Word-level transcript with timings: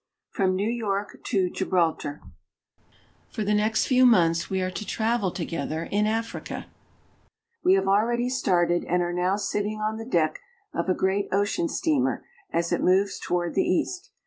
FROM 0.31 0.55
NEW 0.55 0.71
YORK 0.71 1.19
TO 1.23 1.51
GIBRALTAR 1.51 2.21
FOR 3.29 3.43
the 3.43 3.53
next 3.53 3.85
few 3.85 4.03
months 4.03 4.49
we 4.49 4.59
are 4.59 4.71
to 4.71 4.83
travel 4.83 5.31
tofjethi 5.31 6.07
Africa. 6.07 6.65
We 7.63 7.75
have 7.75 7.87
already 7.87 8.27
started 8.27 8.83
and 8.85 9.03
are 9.03 9.13
now 9.13 9.33
on 9.35 9.97
the 9.97 10.09
deck 10.09 10.39
of 10.73 10.89
a 10.89 10.95
great 10.95 11.27
ocean 11.31 11.69
steamer 11.69 12.25
as 12.51 12.73
i' 12.73 12.77
the 12.77 13.53
east. 13.57 14.09